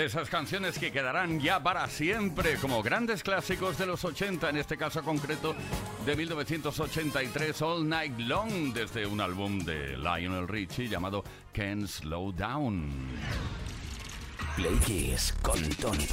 [0.00, 4.56] De esas canciones que quedarán ya para siempre como grandes clásicos de los 80, en
[4.56, 5.54] este caso concreto
[6.06, 11.22] de 1983, All Night Long, desde un álbum de Lionel Richie llamado
[11.52, 12.88] Can't Slow Down.
[14.56, 16.06] Play Kiss con Tony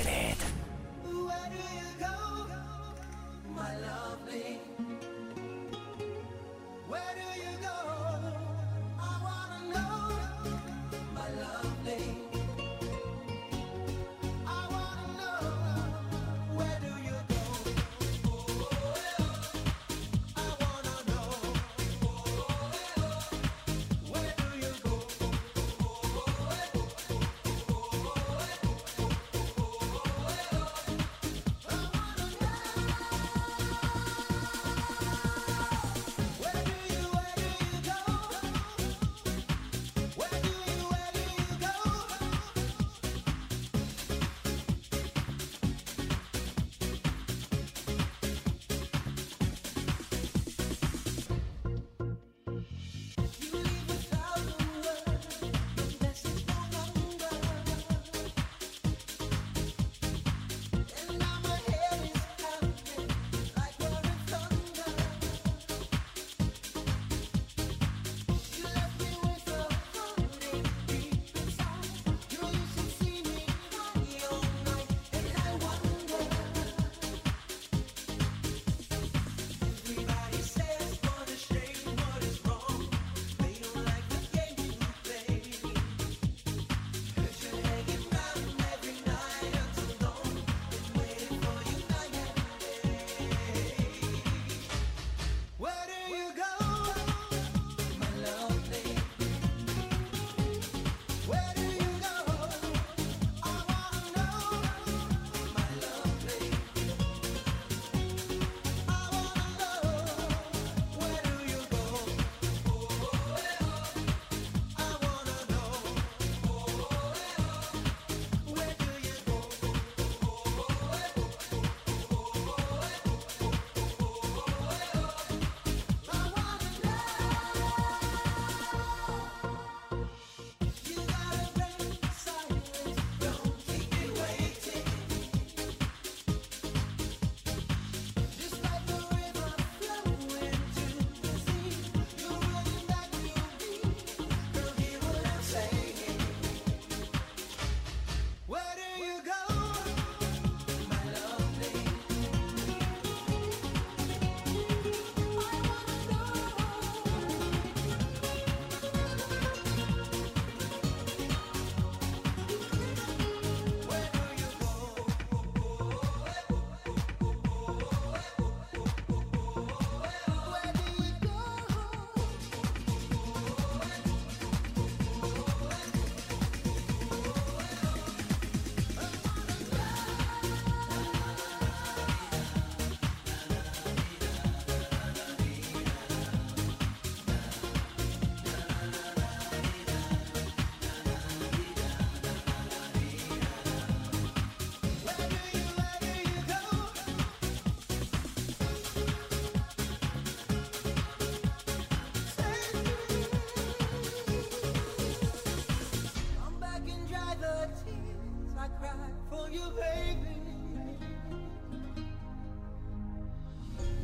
[209.29, 210.35] for you, baby.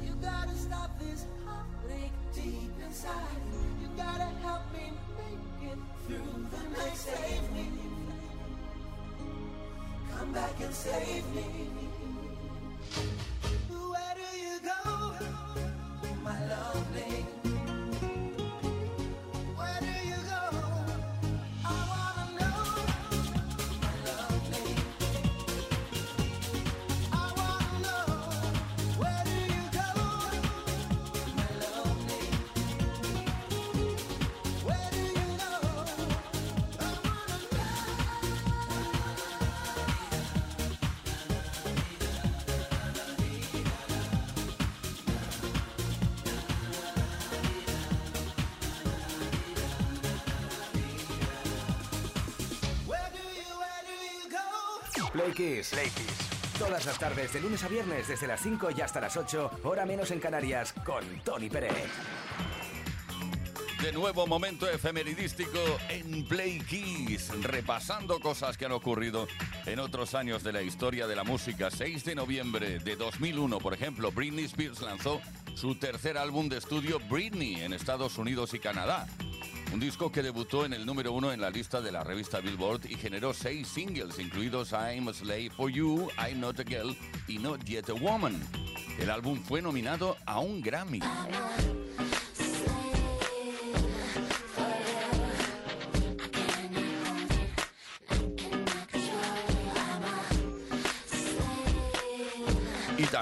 [0.04, 3.42] You gotta stop this heartache deep inside.
[3.82, 6.98] You gotta help me make it through the night.
[6.98, 7.70] Save me.
[10.18, 11.83] Come back and save me.
[55.14, 55.72] Play Kiss.
[56.58, 59.86] Todas las tardes, de lunes a viernes, desde las 5 y hasta las 8, hora
[59.86, 61.72] menos en Canarias, con Tony Pérez.
[63.80, 69.28] De nuevo momento efemeridístico en Play Kiss, repasando cosas que han ocurrido
[69.68, 71.70] en otros años de la historia de la música.
[71.70, 75.22] 6 de noviembre de 2001, por ejemplo, Britney Spears lanzó
[75.54, 79.06] su tercer álbum de estudio Britney en Estados Unidos y Canadá.
[79.74, 82.86] Un disco que debutó en el número uno en la lista de la revista Billboard
[82.88, 86.96] y generó seis singles, incluidos I'm a Slave for You, I'm Not a Girl
[87.28, 88.40] y Not Yet a Woman.
[89.00, 91.00] El álbum fue nominado a un Grammy.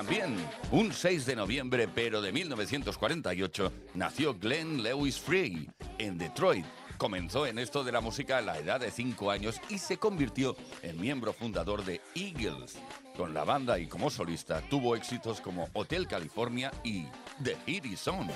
[0.01, 0.35] También,
[0.71, 6.65] un 6 de noviembre, pero de 1948, nació Glenn Lewis Free en Detroit.
[6.97, 10.55] Comenzó en esto de la música a la edad de 5 años y se convirtió
[10.81, 12.79] en miembro fundador de Eagles.
[13.15, 17.05] Con la banda y como solista tuvo éxitos como Hotel California y
[17.43, 18.27] The Heat Is On.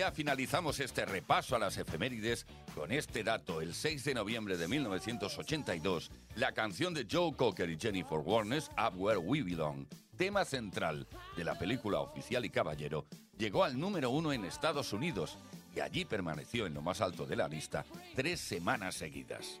[0.00, 3.60] Ya finalizamos este repaso a las efemérides con este dato.
[3.60, 8.98] El 6 de noviembre de 1982, la canción de Joe Cocker y Jennifer Warnes, Up
[8.98, 9.84] Where We Belong,
[10.16, 13.04] tema central de la película Oficial y Caballero,
[13.36, 15.36] llegó al número uno en Estados Unidos
[15.76, 19.60] y allí permaneció en lo más alto de la lista tres semanas seguidas.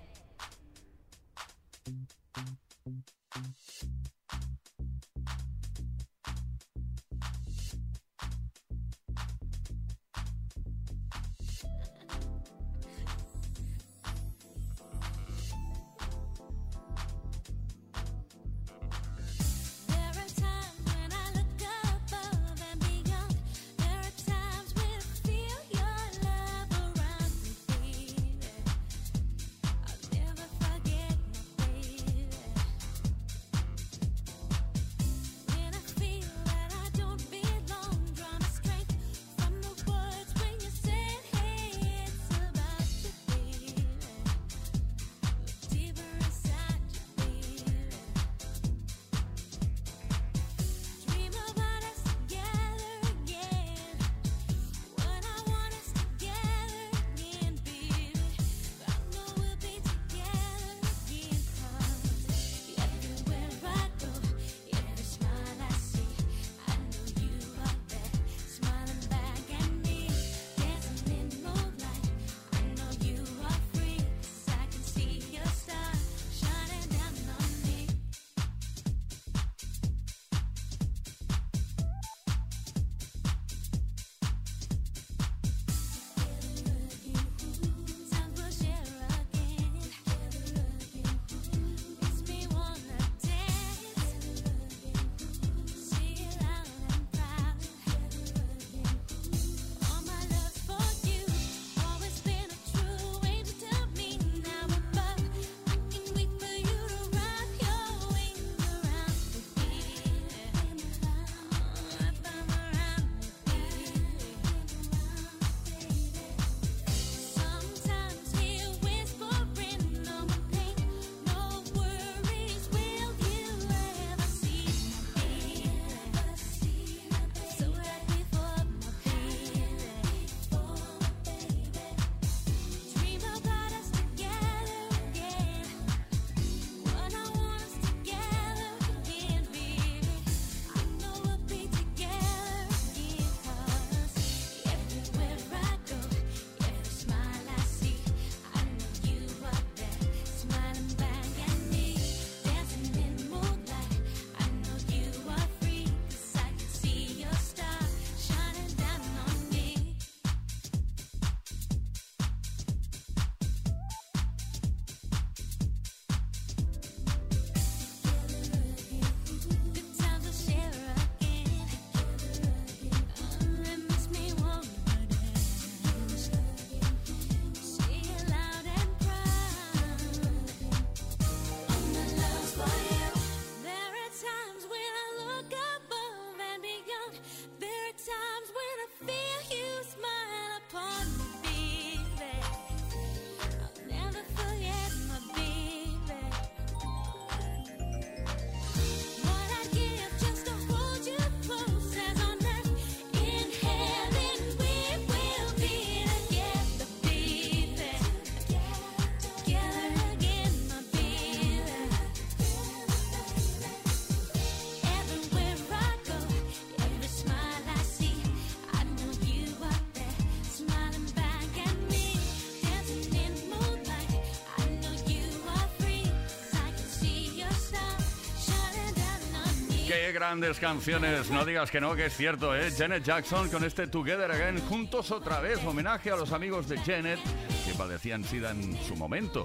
[229.91, 232.71] Qué grandes canciones, no digas que no, que es cierto, ¿eh?
[232.71, 237.19] Janet Jackson con este Together Again, juntos otra vez, homenaje a los amigos de Janet
[237.65, 239.43] que padecían SIDA en su momento.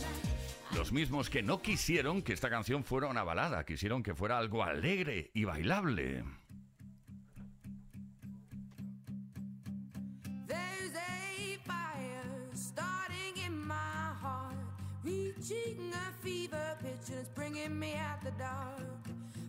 [0.73, 4.63] Los mismos que no quisieron que esta canción fuera una balada, quisieron que fuera algo
[4.63, 6.23] alegre y bailable.
[17.35, 18.96] Bringing me out the dark.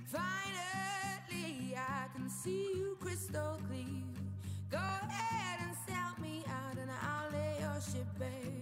[0.08, 4.06] Finally, I can see you crystal clear.
[4.72, 8.57] Go ahead and sell me out, and I'll lay your ship bare.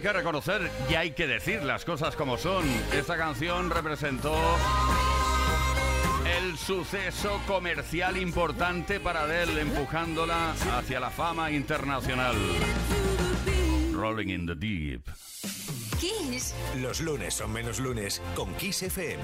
[0.00, 2.64] Hay que reconocer y hay que decir las cosas como son.
[2.90, 4.34] Esta canción representó
[6.38, 12.34] el suceso comercial importante para Adele, empujándola hacia la fama internacional.
[13.92, 15.02] Rolling in the Deep.
[16.00, 16.54] Kiss.
[16.78, 19.22] Los lunes son menos lunes con Kiss FM.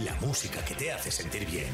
[0.00, 1.70] La música que te hace sentir bien.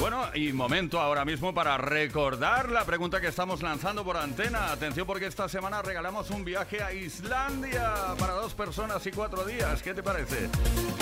[0.00, 4.72] Bueno, y momento ahora mismo para recordar la pregunta que estamos lanzando por antena.
[4.72, 9.82] Atención porque esta semana regalamos un viaje a Islandia para dos personas y cuatro días.
[9.82, 10.48] ¿Qué te parece?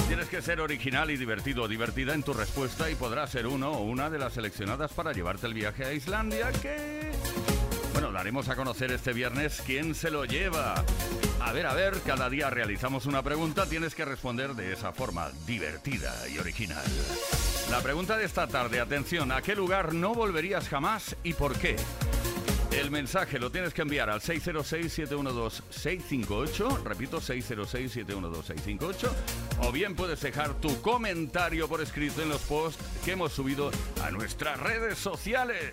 [0.08, 3.84] Tienes que ser original y divertido divertida en tu respuesta y podrás ser uno o
[3.84, 7.47] una de las seleccionadas para llevarte el viaje a Islandia que...
[8.18, 10.85] Daremos a conocer este viernes quién se lo lleva.
[11.40, 15.31] A ver, a ver, cada día realizamos una pregunta, tienes que responder de esa forma
[15.46, 16.83] divertida y original.
[17.70, 21.76] La pregunta de esta tarde, atención, ¿a qué lugar no volverías jamás y por qué?
[22.72, 29.12] El mensaje lo tienes que enviar al 606-712-658, repito, 606-712-658,
[29.61, 33.70] o bien puedes dejar tu comentario por escrito en los posts que hemos subido
[34.02, 35.72] a nuestras redes sociales.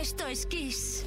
[0.00, 0.97] Esto es Kiss.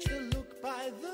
[0.00, 1.13] search look by the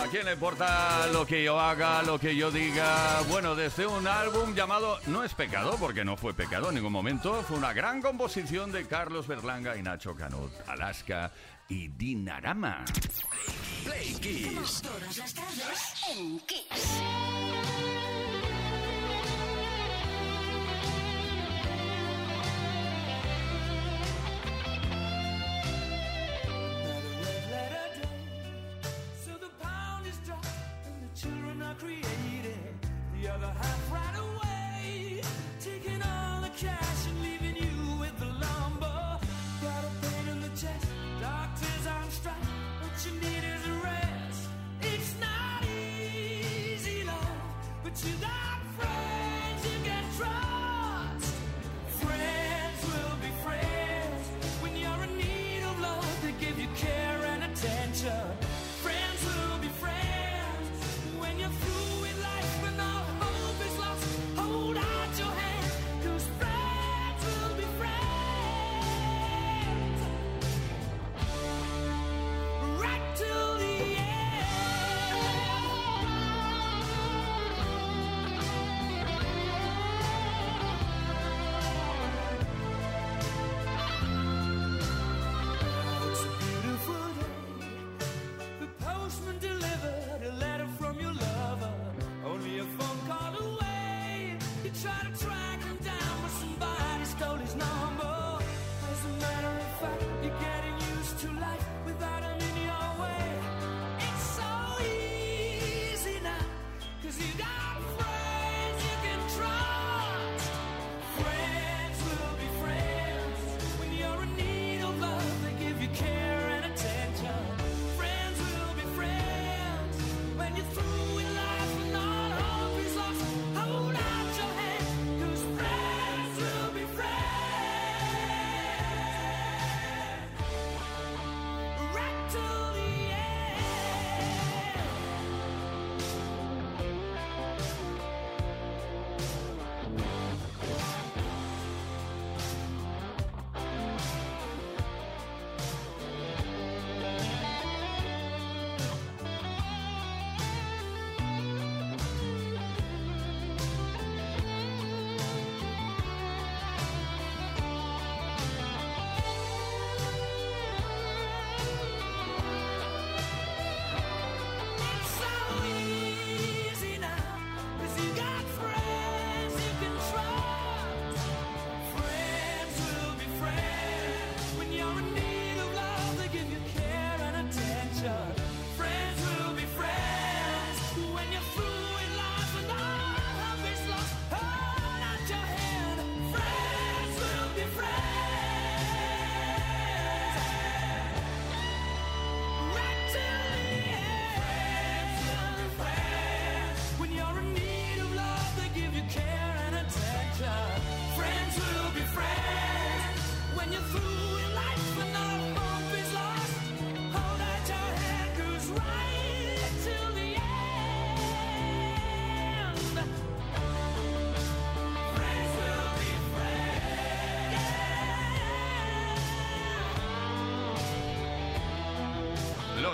[0.00, 3.20] ¿A quién le importa lo que yo haga, lo que yo diga?
[3.28, 7.42] Bueno, desde un álbum llamado No es pecado, porque no fue pecado en ningún momento,
[7.42, 11.32] fue una gran composición de Carlos Berlanga y Nacho Canut, Alaska
[11.68, 12.84] y Dinarama.
[13.84, 14.80] Play Kiss.
[14.82, 15.16] Todas
[15.58, 17.39] las en Kiss.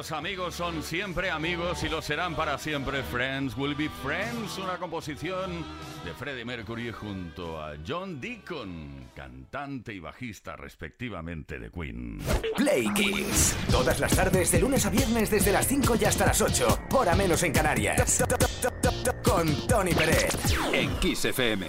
[0.07, 3.03] Los amigos son siempre amigos y lo serán para siempre.
[3.03, 5.65] Friends will be friends, una composición
[6.05, 12.21] de Freddie Mercury junto a John Deacon, cantante y bajista respectivamente de Queen.
[12.57, 13.57] Play Kiss.
[13.69, 16.87] Todas las tardes, de lunes a viernes, desde las 5 y hasta las 8.
[16.93, 18.25] Hora menos en Canarias.
[19.25, 20.37] Con Tony Pérez.
[20.73, 21.67] En Kiss FM.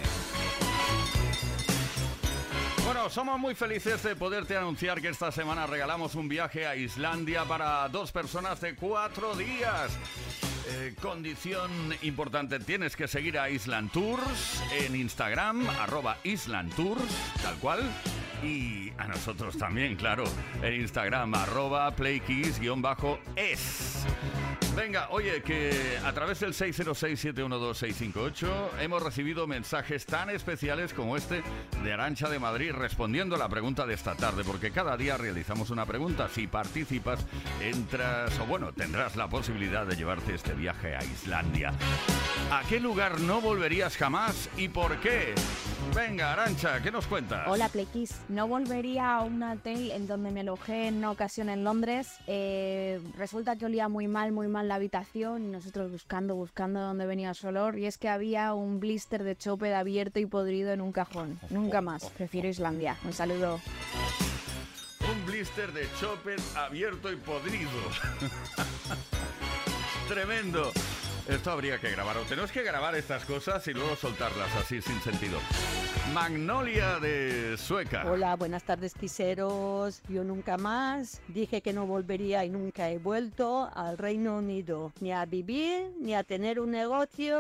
[3.18, 7.90] Somos muy felices de poderte anunciar que esta semana regalamos un viaje a Islandia para
[7.90, 9.98] dos personas de cuatro días.
[10.70, 11.72] Eh, condición
[12.04, 17.02] importante, tienes que seguir a Island Tours en Instagram, arroba Island Tours,
[17.42, 17.92] tal cual.
[18.44, 20.26] Y a nosotros también, claro,
[20.62, 22.62] en Instagram, arroba playkiss-es.
[24.78, 31.42] Venga, oye, que a través del 606-712-658 hemos recibido mensajes tan especiales como este
[31.84, 35.72] de Arancha de Madrid respondiendo a la pregunta de esta tarde, porque cada día realizamos
[35.72, 36.30] una pregunta.
[36.30, 37.26] Si participas,
[37.60, 41.74] entras o bueno, tendrás la posibilidad de llevarte este viaje a Islandia.
[42.52, 45.34] ¿A qué lugar no volverías jamás y por qué?
[45.96, 47.48] Venga, Arancha, ¿qué nos cuentas?
[47.48, 51.64] Hola Plekis, no volvería a un hotel en donde me alojé en una ocasión en
[51.64, 52.10] Londres.
[52.28, 57.06] Eh, resulta que olía muy mal, muy mal la habitación y nosotros buscando, buscando dónde
[57.06, 57.78] venía ese olor.
[57.80, 61.40] Y es que había un blister de chope abierto y podrido en un cajón.
[61.50, 62.10] Nunca más.
[62.12, 62.98] Prefiero Islandia.
[63.04, 63.60] Un saludo.
[65.10, 67.70] Un blister de chopper abierto y podrido.
[70.08, 70.72] Tremendo.
[71.28, 72.16] Esto habría que grabar.
[72.18, 75.38] O tenemos que grabar estas cosas y luego soltarlas así sin sentido.
[76.14, 78.10] Magnolia de Sueca.
[78.10, 80.02] Hola, buenas tardes, quiseros.
[80.08, 85.12] Yo nunca más dije que no volvería y nunca he vuelto al Reino Unido, ni
[85.12, 87.38] a vivir, ni a tener un negocio,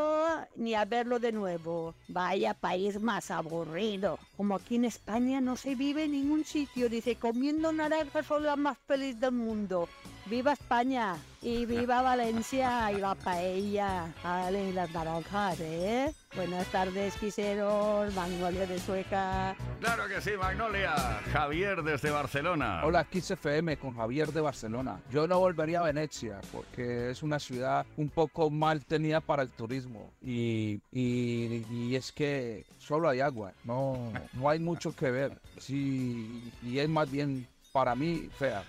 [0.57, 1.95] ni a verlo de nuevo.
[2.09, 4.19] Vaya país más aburrido.
[4.35, 6.89] Como aquí en España no se vive en ningún sitio.
[6.89, 9.88] Dice, comiendo naranjas soy la más feliz del mundo.
[10.30, 11.15] ¡Viva España!
[11.41, 14.13] Y viva Valencia y la paella.
[14.23, 16.11] Vale, y las naranjas, ¿eh?
[16.36, 18.13] Buenas tardes, quiseros.
[18.13, 19.55] Magnolia de Sueca.
[19.80, 20.93] Claro que sí, Magnolia.
[21.32, 22.82] Javier desde Barcelona.
[22.84, 24.99] Hola, Kiss FM con Javier de Barcelona.
[25.11, 29.49] Yo no volvería a Venecia porque es una ciudad un poco mal tenida para el
[29.49, 35.39] turismo y, y- y es que solo hay agua, no, no hay mucho que ver.
[35.59, 38.63] Sí, y es más bien para mí fea.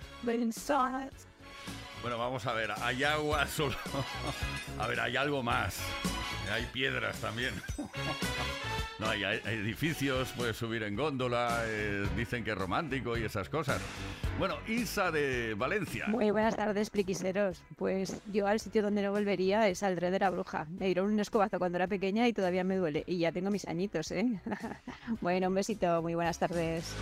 [2.01, 2.71] Bueno, vamos a ver.
[2.81, 3.75] Hay agua solo.
[4.77, 5.79] A ver, hay algo más.
[6.51, 7.53] Hay piedras también.
[8.99, 13.81] No, hay, edificios, puedes subir en góndola, eh, dicen que es romántico y esas cosas.
[14.37, 16.07] Bueno, Isa de Valencia.
[16.07, 17.61] Muy buenas tardes, pliquiseros.
[17.77, 20.65] Pues yo al sitio donde no volvería es al Dre de la Bruja.
[20.77, 23.05] Me dieron un escobazo cuando era pequeña y todavía me duele.
[23.07, 24.41] Y ya tengo mis añitos, ¿eh?
[25.21, 26.01] bueno, un besito.
[26.01, 26.93] Muy buenas tardes.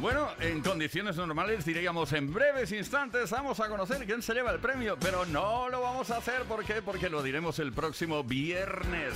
[0.00, 4.60] Bueno, en condiciones normales diríamos en breves instantes vamos a conocer quién se lleva el
[4.60, 6.82] premio, pero no lo vamos a hacer ¿por qué?
[6.82, 9.14] Porque lo diremos el próximo viernes.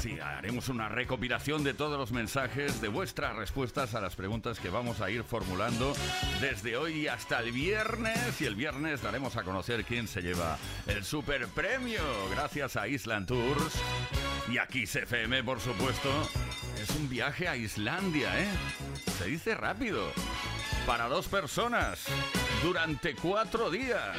[0.00, 4.70] Sí, haremos una recopilación de todos los mensajes, de vuestras respuestas a las preguntas que
[4.70, 5.92] vamos a ir formulando
[6.40, 8.40] desde hoy hasta el viernes.
[8.40, 13.26] Y el viernes daremos a conocer quién se lleva el super premio, gracias a Island
[13.26, 13.74] Tours.
[14.52, 16.10] Y aquí CFM, por supuesto,
[16.82, 18.48] es un viaje a Islandia, ¿eh?
[19.18, 20.12] Se dice rápido.
[20.86, 22.04] Para dos personas,
[22.62, 24.16] durante cuatro días.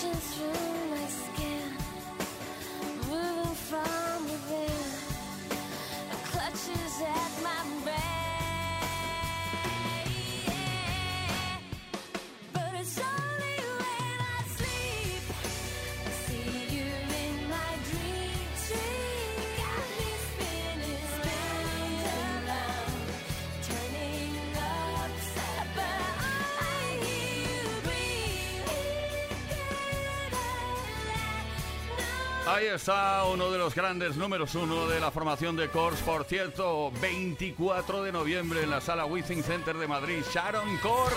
[0.00, 0.59] Passions through
[32.52, 36.00] Ahí está uno de los grandes números uno de la formación de Kors.
[36.00, 41.14] Por cierto, 24 de noviembre en la sala Within Center de Madrid, Sharon Kors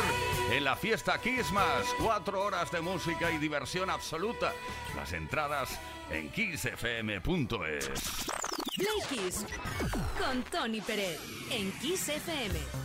[0.51, 1.87] en la fiesta Kismas.
[1.99, 4.53] Cuatro horas de música y diversión absoluta.
[4.95, 5.79] Las entradas
[6.11, 7.89] en kissfm.es.
[10.19, 11.19] Con Tony Pérez
[11.49, 12.82] en KissFM.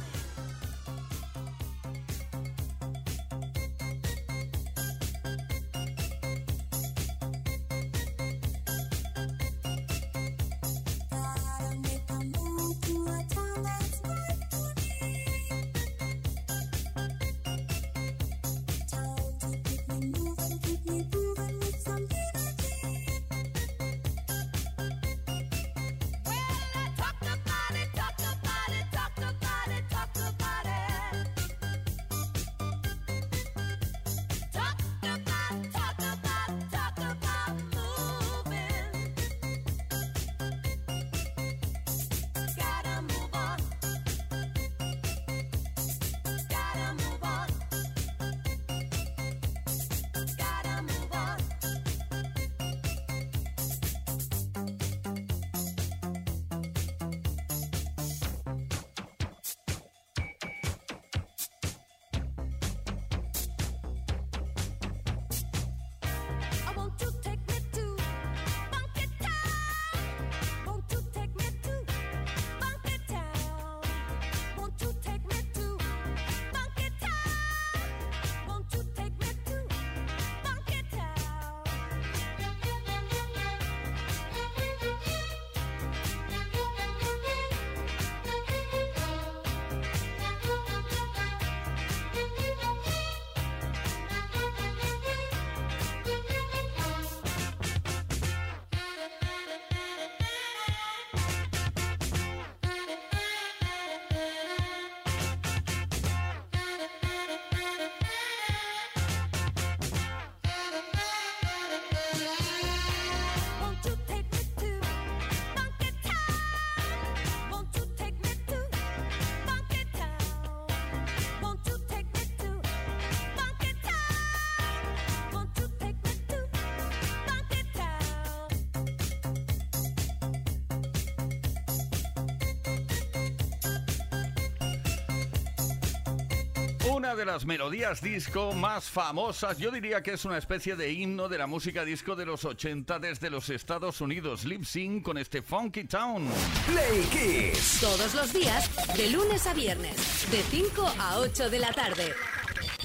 [136.99, 141.29] una de las melodías disco más famosas, yo diría que es una especie de himno
[141.29, 145.41] de la música disco de los 80 desde los Estados Unidos, Lip Sync con este
[145.41, 146.29] Funky Town.
[146.67, 147.79] Play Kiss.
[147.81, 152.15] Todos los días, de lunes a viernes, de 5 a 8 de la tarde.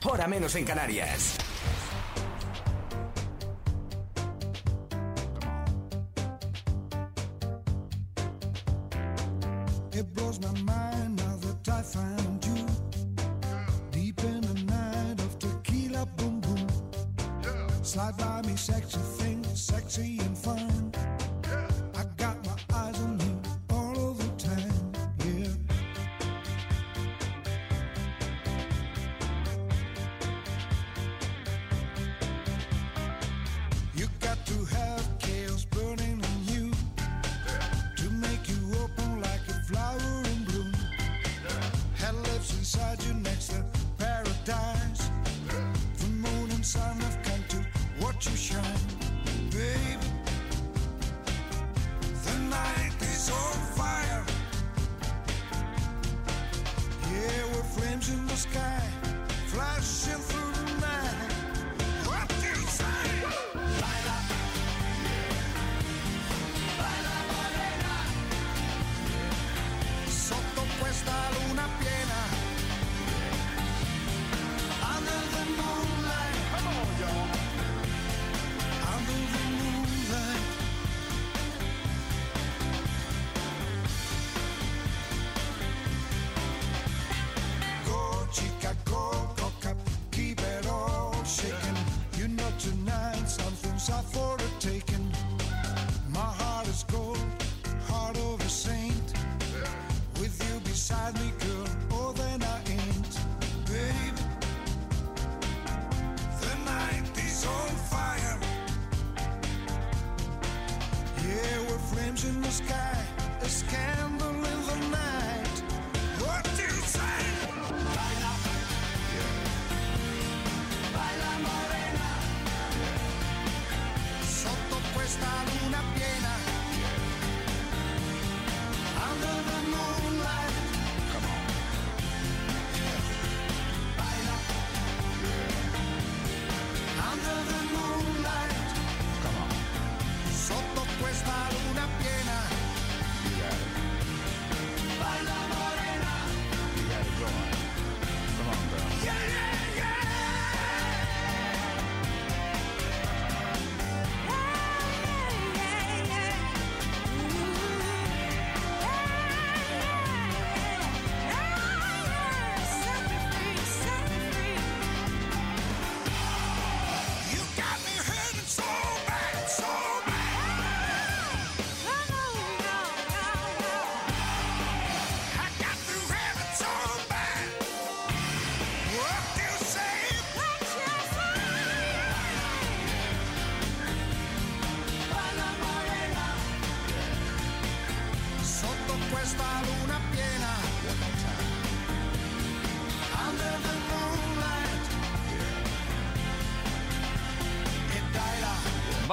[0.04, 1.36] Hora menos en Canarias.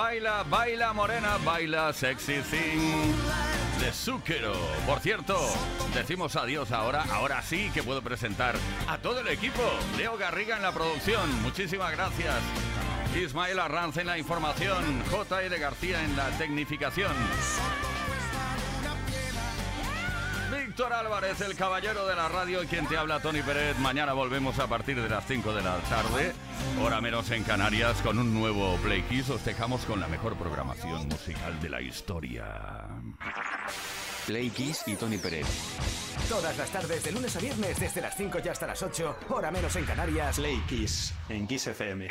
[0.00, 3.12] Baila, baila morena, baila sexy thing
[3.78, 4.54] de Zúquero.
[4.86, 5.36] Por cierto,
[5.92, 8.54] decimos adiós ahora, ahora sí que puedo presentar
[8.88, 9.60] a todo el equipo.
[9.98, 12.34] Leo Garriga en la producción, muchísimas gracias.
[13.14, 15.58] Ismael Arranz en la información, J.L.
[15.58, 17.12] García en la tecnificación.
[20.80, 23.78] Víctor Álvarez, el caballero de la radio, y quien te habla, Tony Pérez.
[23.80, 26.32] Mañana volvemos a partir de las 5 de la tarde,
[26.82, 29.28] hora menos en Canarias, con un nuevo Play Kiss.
[29.28, 32.86] Os dejamos con la mejor programación musical de la historia.
[34.26, 35.46] Play Kiss y Tony Pérez.
[36.30, 39.50] Todas las tardes, de lunes a viernes, desde las 5 y hasta las 8, hora
[39.50, 40.36] menos en Canarias.
[40.36, 42.08] Play Kiss en Kiss FM.